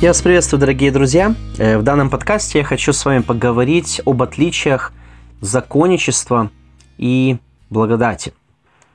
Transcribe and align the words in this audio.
Я 0.00 0.10
вас 0.10 0.22
приветствую, 0.22 0.60
дорогие 0.60 0.92
друзья. 0.92 1.34
Э, 1.58 1.76
в 1.76 1.82
данном 1.82 2.08
подкасте 2.08 2.58
я 2.58 2.64
хочу 2.64 2.92
с 2.92 3.04
вами 3.04 3.20
поговорить 3.20 4.00
об 4.06 4.22
отличиях 4.22 4.92
законничества 5.40 6.52
и 6.98 7.38
благодати. 7.68 8.32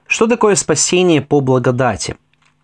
Что 0.08 0.28
такое 0.28 0.56
спасение 0.56 1.22
по 1.22 1.42
благодати? 1.42 2.16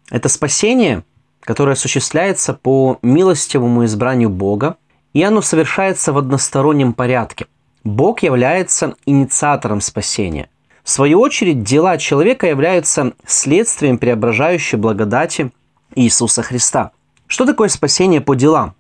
Это 0.09 0.29
спасение, 0.29 1.03
которое 1.41 1.73
осуществляется 1.73 2.53
по 2.53 2.97
милостивому 3.01 3.83
избранию 3.83 4.29
Бога, 4.29 4.77
и 5.11 5.21
оно 5.21 5.41
совершается 5.41 6.13
в 6.13 6.17
одностороннем 6.17 6.93
порядке. 6.93 7.47
Бог 7.83 8.23
является 8.23 8.95
инициатором 9.05 9.81
спасения. 9.81 10.47
В 10.85 10.89
свою 10.89 11.19
очередь, 11.19 11.63
дела 11.63 11.97
человека 11.97 12.47
являются 12.47 13.11
следствием 13.27 13.97
преображающей 13.97 14.77
благодати 14.77 15.51
Иисуса 15.93 16.41
Христа– 16.41 16.91
что 17.29 17.45
такое 17.45 17.69
спасение 17.69 18.21
по 18.21 18.35
делам? 18.35 18.73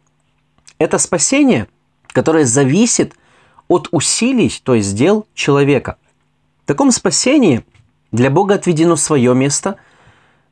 Это 0.79 0.97
спасение, 0.97 1.67
которое 2.07 2.45
зависит 2.45 3.13
от 3.67 3.89
усилий, 3.91 4.51
то 4.63 4.73
есть 4.73 4.95
дел 4.95 5.27
человека. 5.35 5.97
В 6.63 6.67
таком 6.67 6.91
спасении 6.91 7.63
для 8.11 8.31
Бога 8.31 8.55
отведено 8.55 8.95
свое 8.95 9.35
место, 9.35 9.75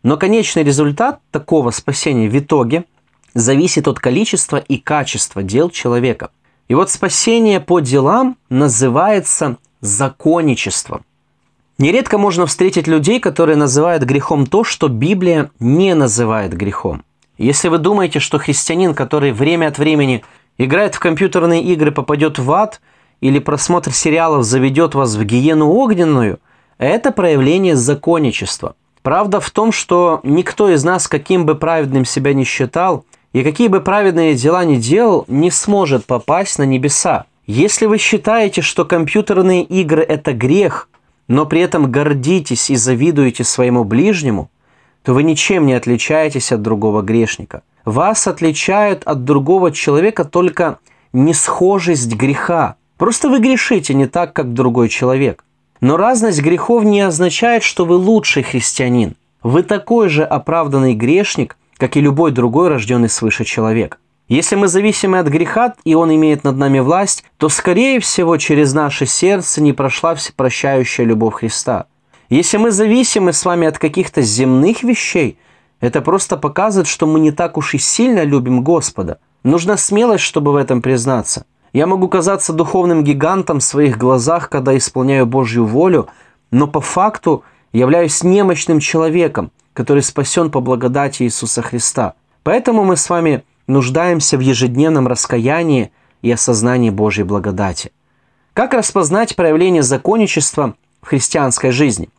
но 0.04 0.16
конечный 0.16 0.64
результат 0.64 1.22
такого 1.32 1.72
спасения 1.72 2.30
в 2.30 2.38
итоге 2.38 2.86
зависит 3.34 3.88
от 3.88 4.00
количества 4.00 4.58
и 4.58 4.78
качества 4.78 5.42
дел 5.42 5.72
человека. 5.72 6.30
И 6.68 6.76
вот 6.76 6.92
спасение 6.92 7.60
по 7.60 7.80
делам 7.80 8.38
называется 8.50 9.58
законничеством. 9.82 11.04
Нередко 11.80 12.20
можно 12.20 12.46
встретить 12.46 12.86
людей, 12.86 13.20
которые 13.20 13.56
называют 13.56 14.04
грехом 14.04 14.46
то, 14.46 14.64
что 14.64 14.88
Библия 14.88 15.50
не 15.60 15.96
называет 15.96 16.56
грехом. 16.56 17.04
Если 17.38 17.68
вы 17.68 17.78
думаете, 17.78 18.20
что 18.20 18.40
христианин, 18.40 18.96
который 18.96 19.32
время 19.32 19.68
от 19.68 19.78
времени 19.78 20.24
играет 20.58 20.96
в 20.96 21.00
компьютерные 21.00 21.62
игры, 21.64 21.92
попадет 21.92 22.40
в 22.40 22.52
ад, 22.52 22.82
или 23.22 23.40
просмотр 23.40 23.92
сериалов 23.92 24.44
заведет 24.44 24.96
вас 24.96 25.16
в 25.16 25.24
гиену 25.24 25.70
огненную, 25.70 26.40
это 26.78 27.12
проявление 27.12 27.76
законничества. 27.76 28.76
Правда 29.02 29.40
в 29.40 29.50
том, 29.52 29.72
что 29.72 30.20
никто 30.24 30.70
из 30.70 30.84
нас, 30.84 31.08
каким 31.08 31.46
бы 31.46 31.56
праведным 31.56 32.06
себя 32.06 32.34
не 32.34 32.44
считал, 32.44 33.06
и 33.34 33.44
какие 33.44 33.68
бы 33.68 33.82
праведные 33.82 34.34
дела 34.34 34.66
ни 34.66 34.76
делал, 34.78 35.26
не 35.28 35.52
сможет 35.52 36.06
попасть 36.06 36.60
на 36.60 36.64
небеса. 36.64 37.26
Если 37.46 37.86
вы 37.86 37.98
считаете, 37.98 38.62
что 38.62 38.84
компьютерные 38.84 39.64
игры– 39.64 40.02
это 40.08 40.34
грех, 40.34 40.90
но 41.28 41.46
при 41.46 41.62
этом 41.62 41.92
гордитесь 41.92 42.70
и 42.70 42.76
завидуете 42.76 43.44
своему 43.44 43.84
ближнему– 43.84 44.50
то 45.08 45.14
вы 45.14 45.24
ничем 45.24 45.66
не 45.66 45.72
отличаетесь 45.72 46.52
от 46.52 46.62
другого 46.62 47.02
грешника. 47.02 47.62
Вас 47.86 48.28
отличает 48.28 49.04
от 49.06 49.24
другого 49.24 49.72
человека 49.72 50.26
только 50.26 50.80
несхожесть 51.14 52.14
греха. 52.14 52.76
Просто 52.98 53.30
вы 53.30 53.40
грешите 53.40 53.94
не 53.94 54.06
так, 54.06 54.34
как 54.34 54.52
другой 54.52 54.90
человек. 54.90 55.46
Но 55.80 55.96
разность 55.96 56.42
грехов 56.42 56.84
не 56.84 57.00
означает, 57.00 57.64
что 57.64 57.86
вы 57.86 57.96
лучший 57.96 58.44
христианин. 58.44 59.16
Вы 59.44 59.64
такой 59.64 60.10
же 60.10 60.26
оправданный 60.26 60.94
грешник, 60.94 61.56
как 61.78 61.96
и 61.96 62.02
любой 62.02 62.32
другой 62.32 62.68
рожденный 62.68 63.08
свыше 63.08 63.46
человек. 63.46 64.02
Если 64.28 64.58
мы 64.58 64.68
зависимы 64.68 65.20
от 65.20 65.28
греха, 65.28 65.76
и 65.86 65.96
он 65.96 66.14
имеет 66.14 66.44
над 66.44 66.58
нами 66.58 66.80
власть, 66.80 67.24
то, 67.38 67.48
скорее 67.48 68.02
всего, 68.02 68.36
через 68.36 68.74
наше 68.74 69.06
сердце 69.06 69.62
не 69.62 69.72
прошла 69.72 70.16
всепрощающая 70.16 71.06
любовь 71.06 71.36
Христа– 71.36 71.86
если 72.30 72.58
мы 72.58 72.72
зависимы 72.72 73.34
с 73.34 73.46
вами 73.46 73.68
от 73.68 73.78
каких-то 73.78 74.22
земных 74.22 74.84
вещей, 74.84 75.40
это 75.80 76.02
просто 76.02 76.38
показывает, 76.38 76.88
что 76.88 77.06
мы 77.06 77.20
не 77.20 77.32
так 77.32 77.58
уж 77.58 77.74
и 77.74 77.78
сильно 77.78 78.24
любим 78.24 78.64
Господа. 78.64 79.20
Нужна 79.44 79.78
смелость, 79.78 80.24
чтобы 80.24 80.52
в 80.52 80.56
этом 80.56 80.82
признаться. 80.82 81.46
Я 81.74 81.86
могу 81.86 82.08
казаться 82.08 82.54
духовным 82.54 83.04
гигантом 83.04 83.60
в 83.60 83.64
своих 83.64 83.98
глазах, 83.98 84.50
когда 84.50 84.76
исполняю 84.76 85.26
Божью 85.26 85.66
волю, 85.66 86.08
но 86.52 86.68
по 86.68 86.82
факту 86.82 87.44
являюсь 87.72 88.24
немощным 88.24 88.80
человеком, 88.80 89.52
который 89.74 90.02
спасен 90.02 90.50
по 90.50 90.60
благодати 90.60 91.24
Иисуса 91.24 91.62
Христа. 91.62 92.16
Поэтому 92.44 92.84
мы 92.84 92.98
с 92.98 93.10
вами 93.10 93.44
нуждаемся 93.68 94.38
в 94.38 94.40
ежедневном 94.40 95.08
раскаянии 95.08 95.92
и 96.22 96.32
осознании 96.32 96.90
Божьей 96.90 97.26
благодати. 97.26 97.92
Как 98.54 98.74
распознать 98.74 99.36
проявление 99.36 99.84
законничества 99.84 100.76
в 101.02 101.08
христианской 101.08 101.72
жизни? 101.72 102.10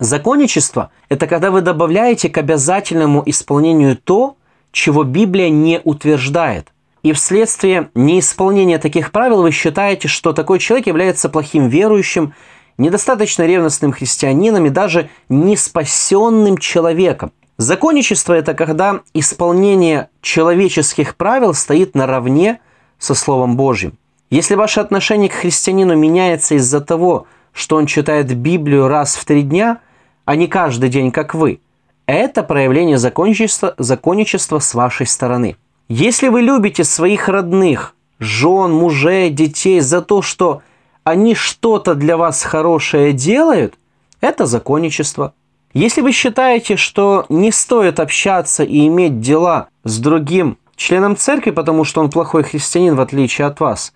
Законничество– 0.00 0.90
это 1.10 1.26
когда 1.26 1.50
вы 1.50 1.60
добавляете 1.60 2.30
к 2.30 2.38
обязательному 2.38 3.22
исполнению 3.26 3.98
то, 3.98 4.38
чего 4.72 5.04
Библия 5.04 5.50
не 5.50 5.78
утверждает. 5.84 6.68
И 7.02 7.12
вследствие 7.12 7.90
неисполнения 7.94 8.78
таких 8.78 9.12
правил 9.12 9.42
вы 9.42 9.50
считаете, 9.50 10.08
что 10.08 10.32
такой 10.32 10.58
человек 10.58 10.86
является 10.86 11.28
плохим 11.28 11.68
верующим, 11.68 12.32
недостаточно 12.78 13.44
ревностным 13.44 13.92
христианином 13.92 14.64
и 14.64 14.70
даже 14.70 15.10
неспасенным 15.28 16.56
человеком. 16.56 17.32
Законничество– 17.58 18.32
это 18.34 18.54
когда 18.54 19.00
исполнение 19.12 20.08
человеческих 20.22 21.14
правил 21.14 21.52
стоит 21.52 21.94
наравне 21.94 22.60
со 22.98 23.14
Словом 23.14 23.58
Божьим. 23.58 23.98
Если 24.30 24.54
ваше 24.54 24.80
отношение 24.80 25.28
к 25.28 25.34
христианину 25.34 25.94
меняется 25.94 26.54
из-за 26.54 26.80
того, 26.80 27.26
что 27.52 27.76
он 27.76 27.84
читает 27.84 28.34
Библию 28.34 28.88
раз 28.88 29.16
в 29.16 29.26
три 29.26 29.42
дня– 29.42 29.80
а 30.30 30.36
не 30.36 30.46
каждый 30.46 30.90
день, 30.90 31.10
как 31.10 31.34
вы. 31.34 31.60
Это 32.06 32.44
проявление 32.44 32.98
законничества, 32.98 33.74
законничества 33.78 34.60
с 34.60 34.74
вашей 34.74 35.04
стороны. 35.04 35.56
Если 35.88 36.28
вы 36.28 36.42
любите 36.42 36.84
своих 36.84 37.28
родных, 37.28 37.96
жен, 38.20 38.72
мужей, 38.72 39.30
детей 39.30 39.80
за 39.80 40.02
то, 40.02 40.22
что 40.22 40.62
они 41.02 41.34
что-то 41.34 41.96
для 41.96 42.16
вас 42.16 42.44
хорошее 42.44 43.12
делают, 43.12 43.74
это 44.20 44.46
законничество. 44.46 45.34
Если 45.72 46.00
вы 46.00 46.12
считаете, 46.12 46.76
что 46.76 47.26
не 47.28 47.50
стоит 47.50 47.98
общаться 47.98 48.62
и 48.62 48.86
иметь 48.86 49.20
дела 49.20 49.66
с 49.82 49.98
другим 49.98 50.58
членом 50.76 51.16
церкви, 51.16 51.50
потому 51.50 51.82
что 51.82 52.02
он 52.02 52.08
плохой 52.08 52.44
христианин, 52.44 52.94
в 52.94 53.00
отличие 53.00 53.48
от 53.48 53.58
вас, 53.58 53.92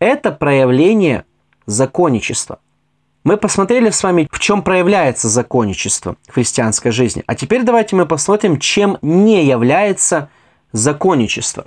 это 0.00 0.32
проявление 0.32 1.24
законничества. 1.66 2.58
Мы 3.26 3.38
посмотрели 3.38 3.90
с 3.90 4.04
вами, 4.04 4.28
в 4.30 4.38
чем 4.38 4.62
проявляется 4.62 5.28
законничество 5.28 6.14
в 6.28 6.34
христианской 6.34 6.92
жизни. 6.92 7.24
А 7.26 7.34
теперь 7.34 7.64
давайте 7.64 7.96
мы 7.96 8.06
посмотрим, 8.06 8.60
чем 8.60 8.98
не 9.02 9.44
является 9.44 10.28
законничество. 10.70 11.66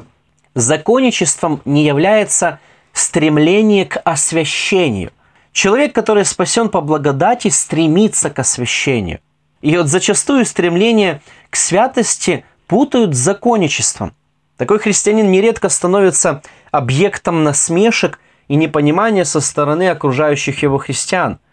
Законничеством 0.55 1.59
не 1.65 1.83
является 1.83 2.59
стремление 2.93 3.85
к 3.85 3.99
освящению. 4.05 5.11
Человек, 5.51 5.93
который 5.93 6.23
спасен 6.23 6.69
по 6.69 6.79
благодати, 6.79 7.49
стремится 7.49 8.29
к 8.29 8.39
освящению. 8.39 9.19
И 9.59 9.75
вот 9.75 9.87
зачастую 9.87 10.45
стремление 10.45 11.21
к 11.49 11.57
святости 11.57 12.45
путают 12.67 13.15
с 13.15 13.19
законничеством. 13.19 14.13
Такой 14.55 14.79
христианин 14.79 15.29
нередко 15.29 15.67
становится 15.67 16.41
объектом 16.71 17.43
насмешек 17.43 18.17
и 18.47 18.55
непонимания 18.55 19.25
со 19.25 19.41
стороны 19.41 19.89
окружающих 19.89 20.63
его 20.63 20.77
христиан– 20.77 21.39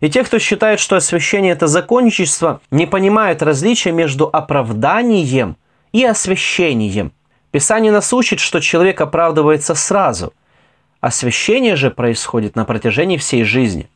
и 0.00 0.10
те, 0.10 0.24
кто 0.24 0.38
считает, 0.38 0.80
что 0.80 0.96
освящение– 0.96 1.52
это 1.54 1.66
законничество, 1.66 2.60
не 2.70 2.86
понимают 2.86 3.42
различия 3.42 3.92
между 3.92 4.28
оправданием 4.30 5.56
и 5.92 6.04
освящением. 6.04 7.12
Писание 7.50 7.92
нас 7.92 8.12
учит, 8.12 8.40
что 8.40 8.60
человек 8.60 9.00
оправдывается 9.00 9.74
сразу. 9.74 10.32
Освящение 11.00 11.76
же 11.76 11.90
происходит 11.90 12.56
на 12.56 12.64
протяжении 12.64 13.16
всей 13.16 13.44
жизни. 13.44 13.88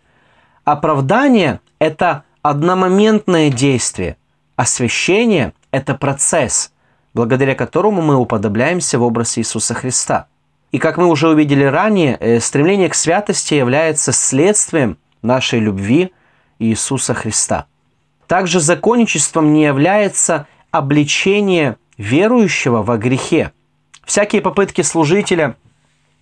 Оправдание– 0.65 1.61
это 1.79 2.25
одномоментное 2.43 3.51
действие. 3.51 4.17
Освящение– 4.57 5.53
это 5.73 5.95
процесс, 5.95 6.73
благодаря 7.15 7.55
которому 7.55 8.03
мы 8.03 8.17
уподобляемся 8.17 8.99
в 8.99 9.03
образ 9.03 9.39
Иисуса 9.39 9.75
Христа. 9.75 10.27
И 10.71 10.79
как 10.79 10.99
мы 10.99 11.07
уже 11.07 11.29
увидели 11.29 11.65
ранее, 11.65 12.17
э, 12.21 12.41
стремление 12.41 12.89
к 12.89 12.95
святости 12.95 13.55
является 13.55 14.13
следствием– 14.13 14.97
нашей 15.23 15.61
любви 15.61 16.13
Иисуса 16.59 17.15
Христа. 17.15 17.67
Также 18.27 18.61
законничеством 18.61 19.53
не 19.53 19.65
является 19.65 20.47
обличение 20.71 21.77
верующего 21.97 22.83
во 22.83 22.99
грехе. 22.99 23.53
Всякие 24.05 24.43
попытки 24.43 24.83
служителя 24.83 25.57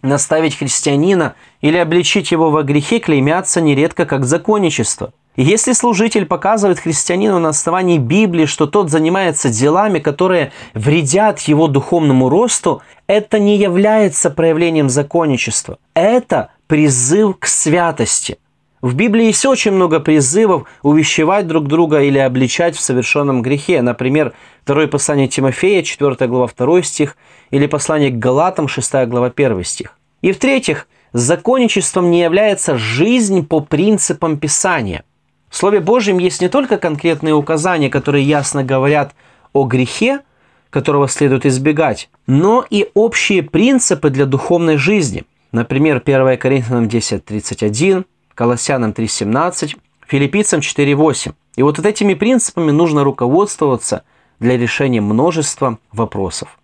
наставить 0.03 0.57
христианина 0.57 1.35
или 1.61 1.77
обличить 1.77 2.31
его 2.31 2.51
во 2.51 2.63
грехе 2.63 3.01
клеймятся 3.01 3.61
нередко 3.61 4.07
как 4.07 4.25
законничество. 4.25 5.13
И 5.35 5.43
если 5.43 5.73
служитель 5.73 6.25
показывает 6.25 6.79
христианину 6.79 7.39
на 7.39 7.51
основании 7.51 7.99
Библии, 7.99 8.47
что 8.47 8.67
тот 8.67 8.91
занимается 8.91 9.51
делами, 9.51 9.99
которые 9.99 10.53
вредят 10.73 11.41
его 11.41 11.69
духовному 11.69 12.29
росту, 12.29 12.83
это 13.07 13.39
не 13.39 13.59
является 13.59 14.31
проявлением 14.31 14.89
законничества. 14.89 15.79
Это 15.95 16.51
призыв 16.69 17.39
к 17.39 17.47
святости– 17.47 18.39
В 18.83 18.95
Библии 18.95 19.27
есть 19.27 19.45
очень 19.47 19.73
много 19.73 20.01
призывов 20.01 20.69
увещевать 20.83 21.47
друг 21.47 21.67
друга 21.67 22.03
или 22.03 22.19
обличать 22.19 22.77
в 22.77 22.81
совершенном 22.81 23.41
грехе. 23.41 23.81
Например, 23.81 24.35
второе 24.63 24.87
послание 24.87 25.29
Тимофея, 25.29 25.83
4 25.83 26.29
глава 26.29 26.49
2 26.55 26.83
стих, 26.83 27.17
или 27.51 27.67
послание 27.67 28.11
к 28.11 28.19
Галатам, 28.19 28.69
6 28.69 28.93
глава 29.07 29.33
1 29.35 29.65
стих. 29.65 29.99
И 30.21 30.33
в-третьих, 30.33 30.89
законничеством 31.13 32.11
не 32.11 32.21
является 32.21 32.77
жизнь 32.77 33.47
по 33.47 33.61
принципам 33.61 34.39
Писания. 34.39 35.05
В 35.49 35.57
Слове 35.57 35.81
Божьем 35.81 36.19
есть 36.19 36.43
не 36.43 36.49
только 36.49 36.77
конкретные 36.77 37.35
указания, 37.35 37.89
которые 37.89 38.25
ясно 38.25 38.63
говорят 38.63 39.15
о 39.55 39.65
грехе, 39.65 40.21
которого 40.69 41.09
следует 41.09 41.47
избегать, 41.47 42.11
но 42.27 42.65
и 42.69 42.91
общие 42.93 43.43
принципы 43.43 44.11
для 44.11 44.27
духовной 44.27 44.77
жизни. 44.77 45.25
Например, 45.53 46.03
1 46.05 46.37
Коринфянам 46.37 46.85
10.31, 46.89 48.05
Колоссянам 48.37 48.91
3.17, 48.91 49.79
Филиппийцам 50.07 50.61
4.8. 50.61 51.33
И 51.57 51.63
вот 51.63 51.79
этими 51.79 52.13
принципами 52.13 52.71
нужно 52.71 53.03
руководствоваться 53.03 54.05
для 54.39 54.59
решения 54.59 55.01
множества 55.01 55.79
вопросов. 55.91 56.59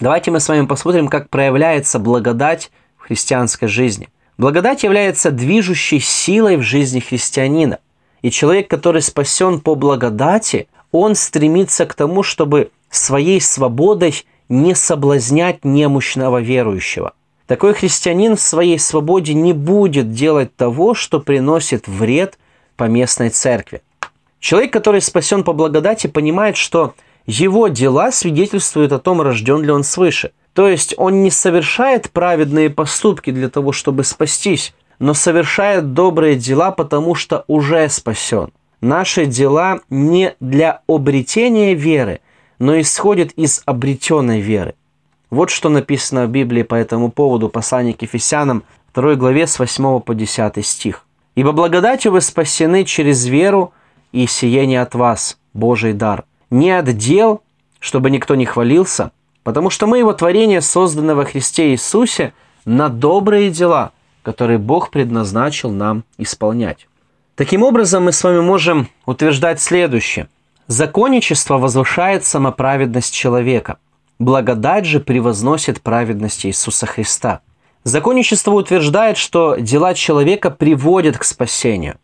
Давайте 0.00 0.30
мы 0.30 0.40
с 0.40 0.48
вами 0.48 0.64
посмотрим, 0.64 1.08
как 1.08 1.28
проявляется 1.28 1.98
благодать 1.98 2.72
в 2.96 3.02
христианской 3.02 3.68
жизни. 3.68 4.08
Благодать 4.38 4.84
является 4.84 5.30
движущей 5.30 6.00
силой 6.00 6.56
в 6.56 6.62
жизни 6.62 7.00
христианина. 7.00 7.78
И 8.22 8.30
человек, 8.30 8.70
который 8.70 9.02
спасен 9.02 9.60
по 9.60 9.74
благодати, 9.74 10.66
он 10.92 11.14
стремится 11.14 11.84
к 11.84 11.92
тому, 11.92 12.22
чтобы 12.22 12.70
своей 12.88 13.42
свободой 13.42 14.24
не 14.48 14.74
соблазнять 14.74 15.62
немощного 15.62 16.40
верующего– 16.40 17.12
такой 17.52 17.74
христианин 17.74 18.34
в 18.34 18.40
своей 18.40 18.78
свободе 18.78 19.34
не 19.34 19.52
будет 19.52 20.14
делать 20.14 20.56
того, 20.56 20.94
что 20.94 21.20
приносит 21.20 21.86
вред 21.86 22.38
по 22.78 22.84
местной 22.84 23.28
церкви. 23.28 23.82
Человек, 24.40 24.72
который 24.72 25.02
спасен 25.02 25.44
по 25.44 25.52
благодати, 25.52 26.06
понимает, 26.06 26.56
что 26.56 26.94
его 27.26 27.68
дела 27.68 28.10
свидетельствуют 28.10 28.92
о 28.92 28.98
том, 28.98 29.20
рожден 29.20 29.62
ли 29.62 29.70
он 29.70 29.84
свыше. 29.84 30.32
То 30.54 30.66
есть 30.66 30.94
он 30.96 31.22
не 31.22 31.30
совершает 31.30 32.10
праведные 32.10 32.70
поступки 32.70 33.30
для 33.30 33.50
того, 33.50 33.72
чтобы 33.72 34.04
спастись, 34.04 34.72
но 34.98 35.12
совершает 35.12 35.92
добрые 35.92 36.36
дела, 36.36 36.70
потому 36.70 37.14
что 37.14 37.44
уже 37.48 37.86
спасен. 37.90 38.48
Наши 38.80 39.26
дела 39.26 39.80
не 39.90 40.36
для 40.40 40.80
обретения 40.86 41.74
веры, 41.74 42.20
но 42.58 42.80
исходят 42.80 43.32
из 43.32 43.60
обретенной 43.66 44.40
веры. 44.40 44.74
Вот 45.32 45.48
что 45.48 45.70
написано 45.70 46.26
в 46.26 46.28
Библии 46.28 46.62
по 46.62 46.74
этому 46.74 47.10
поводу, 47.10 47.48
послание 47.48 47.94
к 47.94 48.02
Ефесянам, 48.02 48.64
2 48.94 49.14
главе 49.14 49.46
с 49.46 49.58
8 49.58 50.00
по 50.00 50.14
10 50.14 50.62
стих. 50.62 51.06
«Ибо 51.34 51.52
благодатью 51.52 52.12
вы 52.12 52.20
спасены 52.20 52.84
через 52.84 53.24
веру, 53.24 53.72
и 54.12 54.26
сие 54.26 54.78
от 54.78 54.94
вас, 54.94 55.38
Божий 55.54 55.94
дар, 55.94 56.24
не 56.50 56.70
от 56.70 56.94
дел, 56.98 57.40
чтобы 57.78 58.10
никто 58.10 58.34
не 58.34 58.44
хвалился, 58.44 59.10
потому 59.42 59.70
что 59.70 59.86
мы 59.86 59.96
его 59.96 60.12
творение, 60.12 60.60
созданное 60.60 61.14
во 61.14 61.24
Христе 61.24 61.70
Иисусе, 61.70 62.34
на 62.66 62.90
добрые 62.90 63.48
дела, 63.48 63.92
которые 64.22 64.58
Бог 64.58 64.90
предназначил 64.90 65.70
нам 65.70 66.04
исполнять». 66.18 66.86
Таким 67.36 67.62
образом, 67.62 68.04
мы 68.04 68.12
с 68.12 68.22
вами 68.22 68.40
можем 68.40 68.86
утверждать 69.06 69.62
следующее. 69.62 70.28
Законничество 70.66 71.56
возвышает 71.56 72.26
самоправедность 72.26 73.14
человека– 73.14 73.78
Благодать 74.22 74.84
же 74.84 75.00
превозносит 75.00 75.80
праведность 75.80 76.46
Иисуса 76.46 76.86
Христа. 76.86 77.40
Законничество 77.82 78.52
утверждает, 78.52 79.16
что 79.16 79.56
дела 79.56 79.94
человека 79.94 80.48
приводят 80.50 81.18
к 81.18 81.24
спасению. 81.24 81.96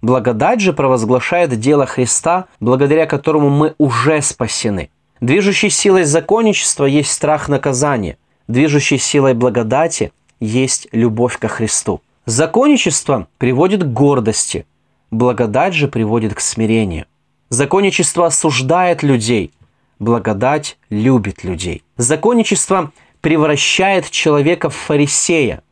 Благодать 0.00 0.62
же 0.62 0.72
провозглашает 0.72 1.60
дело 1.60 1.84
Христа, 1.84 2.46
благодаря 2.58 3.04
которому 3.04 3.50
мы 3.50 3.74
уже 3.76 4.22
спасены. 4.22 4.88
Движущей 5.20 5.68
силой 5.68 6.04
законничества 6.04 6.86
есть 6.86 7.12
страх 7.12 7.50
наказания. 7.50 8.16
Движущей 8.46 8.96
силой 8.96 9.34
благодати 9.34 10.14
есть 10.40 10.88
любовь 10.92 11.36
ко 11.36 11.48
Христу. 11.48 12.00
Законничество 12.24 13.28
приводит 13.36 13.82
к 13.82 13.92
гордости, 13.92 14.64
благодать 15.10 15.74
же 15.74 15.86
приводит 15.86 16.32
к 16.32 16.40
смирению. 16.40 17.04
Законничество 17.50 18.24
осуждает 18.24 19.02
людей, 19.02 19.52
благодать 19.98 20.78
любит 20.90 21.44
людей. 21.44 21.82
Законничество 21.96 22.92
превращает 23.20 24.10
человека 24.10 24.70
в 24.70 24.74
фарисея. 24.74 25.62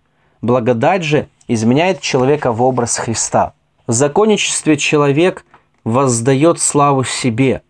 Благодать 0.43 1.05
же 1.05 1.29
изменяет 1.49 2.01
человека 2.01 2.53
в 2.53 2.63
образ 2.63 2.97
Христа. 2.99 3.55
В 3.87 3.93
законничестве 3.93 4.77
человек 4.77 5.45
воздает 5.85 6.61
славу 6.61 7.05
себе. 7.05 7.63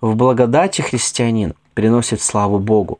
В 0.00 0.16
благодати 0.16 0.80
христианин 0.80 1.54
приносит 1.74 2.22
славу 2.22 2.58
Богу. 2.58 2.98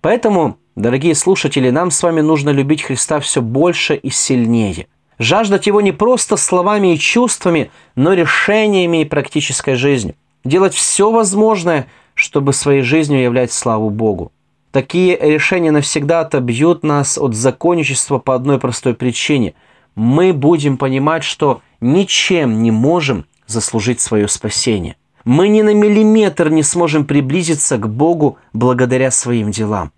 Поэтому, 0.00 0.58
дорогие 0.74 1.14
слушатели, 1.14 1.70
нам 1.70 1.90
с 1.90 2.02
вами 2.02 2.20
нужно 2.20 2.50
любить 2.50 2.82
Христа 2.82 3.20
все 3.20 3.40
больше 3.40 3.94
и 3.94 4.10
сильнее. 4.10 4.88
Жаждать 5.20 5.68
Его 5.68 5.80
не 5.80 5.92
просто 5.92 6.36
словами 6.36 6.94
и 6.94 6.98
чувствами, 6.98 7.70
но 7.94 8.12
решениями 8.14 9.02
и 9.02 9.04
практической 9.04 9.76
жизнью. 9.76 10.16
Делать 10.44 10.74
все 10.74 11.10
возможное– 11.12 11.86
чтобы 12.14 12.52
своей 12.52 12.82
жизнью 12.82 13.22
являть 13.22 13.52
славу 13.52 13.90
Богу. 13.90 14.32
Такие 14.70 15.16
решения 15.16 15.70
навсегда 15.70 16.20
отобьют 16.20 16.82
нас 16.82 17.16
от 17.16 17.34
законничества 17.34 18.18
по 18.18 18.34
одной 18.34 18.58
простой 18.58 18.94
причине. 18.94 19.54
Мы 19.94 20.32
будем 20.32 20.78
понимать, 20.78 21.22
что 21.22 21.62
ничем 21.80 22.62
не 22.62 22.72
можем 22.72 23.26
заслужить 23.46 24.00
свое 24.00 24.26
спасение. 24.26 24.96
Мы 25.24 25.48
ни 25.48 25.62
на 25.62 25.72
миллиметр 25.72 26.50
не 26.50 26.62
сможем 26.62 27.04
приблизиться 27.04 27.78
к 27.78 27.88
Богу 27.88 28.38
благодаря 28.52 29.10
своим 29.10 29.50
делам. 29.50 29.92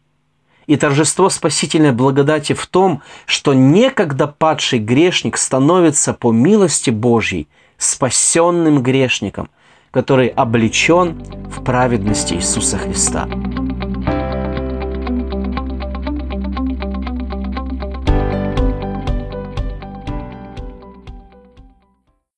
И 0.67 0.77
торжество 0.77 1.31
спасительной 1.31 1.93
благодати 1.93 2.53
в 2.53 2.67
том, 2.67 3.03
что 3.25 3.55
некогда 3.55 4.27
падший 4.27 4.79
грешник 4.79 5.37
становится 5.37 6.13
по 6.13 6.33
милости 6.33 6.91
Божьей 6.91 7.49
спасенным 7.79 8.83
грешником, 8.83 9.49
который 9.91 10.29
облечен 10.29 11.23
в 11.51 11.63
праведности 11.65 12.35
Иисуса 12.35 12.79
Христа. 12.79 13.29